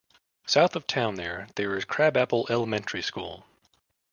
[0.47, 3.45] South of town there is Crabapple Elementary School.